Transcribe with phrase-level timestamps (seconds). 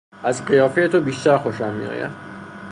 [0.23, 2.11] از قیافهی تو بیشتر خوشم میآید.